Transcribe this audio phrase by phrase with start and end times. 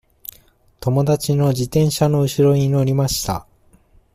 [0.79, 3.45] 友達の自転車のうしろに乗りました。